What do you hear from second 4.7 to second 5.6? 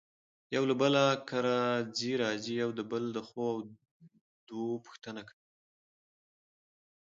پوښنته کوي.